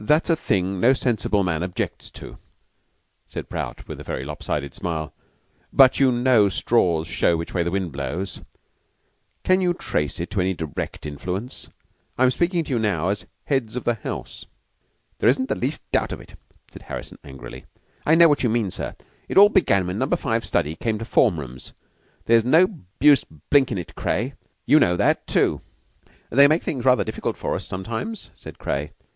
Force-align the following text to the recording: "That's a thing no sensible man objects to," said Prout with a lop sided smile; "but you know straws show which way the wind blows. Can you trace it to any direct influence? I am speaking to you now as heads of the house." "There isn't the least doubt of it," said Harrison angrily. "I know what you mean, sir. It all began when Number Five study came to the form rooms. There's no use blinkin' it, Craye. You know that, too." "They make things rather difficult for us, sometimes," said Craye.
"That's 0.00 0.28
a 0.30 0.34
thing 0.34 0.80
no 0.80 0.92
sensible 0.94 1.44
man 1.44 1.62
objects 1.62 2.10
to," 2.10 2.38
said 3.28 3.48
Prout 3.48 3.86
with 3.86 4.00
a 4.00 4.04
lop 4.04 4.42
sided 4.42 4.74
smile; 4.74 5.14
"but 5.72 6.00
you 6.00 6.10
know 6.10 6.48
straws 6.48 7.06
show 7.06 7.36
which 7.36 7.54
way 7.54 7.62
the 7.62 7.70
wind 7.70 7.92
blows. 7.92 8.40
Can 9.44 9.60
you 9.60 9.74
trace 9.74 10.18
it 10.18 10.30
to 10.30 10.40
any 10.40 10.54
direct 10.54 11.06
influence? 11.06 11.68
I 12.18 12.24
am 12.24 12.32
speaking 12.32 12.64
to 12.64 12.70
you 12.70 12.80
now 12.80 13.10
as 13.10 13.26
heads 13.44 13.76
of 13.76 13.84
the 13.84 13.94
house." 13.94 14.46
"There 15.20 15.28
isn't 15.30 15.48
the 15.48 15.54
least 15.54 15.88
doubt 15.92 16.10
of 16.10 16.20
it," 16.20 16.34
said 16.68 16.82
Harrison 16.82 17.18
angrily. 17.22 17.64
"I 18.04 18.16
know 18.16 18.28
what 18.28 18.42
you 18.42 18.48
mean, 18.48 18.72
sir. 18.72 18.96
It 19.28 19.38
all 19.38 19.50
began 19.50 19.86
when 19.86 19.98
Number 19.98 20.16
Five 20.16 20.44
study 20.44 20.74
came 20.74 20.98
to 20.98 21.04
the 21.04 21.08
form 21.08 21.38
rooms. 21.38 21.74
There's 22.24 22.44
no 22.44 22.80
use 22.98 23.22
blinkin' 23.50 23.78
it, 23.78 23.94
Craye. 23.94 24.34
You 24.66 24.80
know 24.80 24.96
that, 24.96 25.28
too." 25.28 25.60
"They 26.28 26.48
make 26.48 26.64
things 26.64 26.84
rather 26.84 27.04
difficult 27.04 27.36
for 27.36 27.54
us, 27.54 27.64
sometimes," 27.64 28.30
said 28.34 28.58
Craye. 28.58 28.90